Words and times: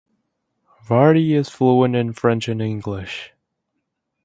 Varty 0.87 1.35
is 1.35 1.47
fluent 1.49 1.95
in 1.95 2.11
French 2.11 2.47
and 2.47 2.59
English. 2.59 3.33